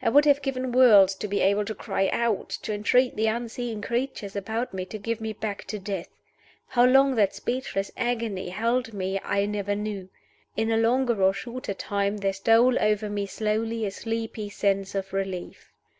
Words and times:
I 0.00 0.10
would 0.10 0.26
have 0.26 0.42
given 0.42 0.70
worlds 0.70 1.12
to 1.16 1.26
be 1.26 1.40
able 1.40 1.64
to 1.64 1.74
cry 1.74 2.08
out 2.12 2.50
to 2.62 2.72
entreat 2.72 3.16
the 3.16 3.26
unseen 3.26 3.82
creatures 3.82 4.36
about 4.36 4.72
me 4.72 4.84
to 4.84 4.96
give 4.96 5.20
me 5.20 5.32
back 5.32 5.64
to 5.64 5.78
death. 5.80 6.06
How 6.68 6.84
long 6.84 7.16
that 7.16 7.34
speechless 7.34 7.90
agony 7.96 8.50
held 8.50 8.94
me 8.94 9.18
I 9.24 9.44
never 9.44 9.74
knew. 9.74 10.08
In 10.56 10.70
a 10.70 10.76
longer 10.76 11.20
or 11.20 11.34
shorter 11.34 11.74
time 11.74 12.18
there 12.18 12.32
stole 12.32 12.80
over 12.80 13.10
me 13.10 13.26
slowly 13.26 13.84
a 13.84 13.90
sleepy 13.90 14.48
sense 14.50 14.94
of 14.94 15.12
relief. 15.12 15.72